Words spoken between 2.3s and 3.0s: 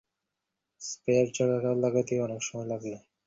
সময় লাগল।